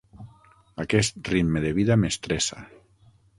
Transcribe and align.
Aquest 0.83 1.21
ritme 1.33 1.63
de 1.67 1.75
vida 1.81 1.99
m'estressa. 2.05 2.65